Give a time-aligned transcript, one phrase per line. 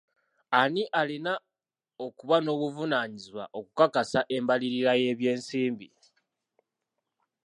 [0.59, 1.33] Ani alina
[2.05, 5.87] okuba n'obuvunaanyizibwa okukakasa embalirira y'ebyensimbi?